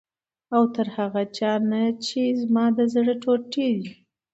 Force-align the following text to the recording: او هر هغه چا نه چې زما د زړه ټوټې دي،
او 0.55 0.63
هر 0.75 0.87
هغه 0.97 1.23
چا 1.37 1.51
نه 1.71 1.83
چې 2.05 2.21
زما 2.41 2.65
د 2.77 2.79
زړه 2.93 3.13
ټوټې 3.23 3.67
دي، 3.81 3.91